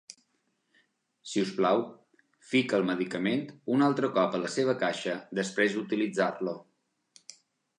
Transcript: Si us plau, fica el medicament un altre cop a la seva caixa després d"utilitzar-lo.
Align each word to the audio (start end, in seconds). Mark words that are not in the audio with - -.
Si 1.31 1.43
us 1.47 1.51
plau, 1.57 1.83
fica 2.53 2.79
el 2.81 2.87
medicament 2.87 3.43
un 3.75 3.83
altre 3.89 4.09
cop 4.17 4.39
a 4.39 4.41
la 4.47 4.51
seva 4.55 4.75
caixa 4.85 5.15
després 5.41 5.77
d"utilitzar-lo. 5.77 6.57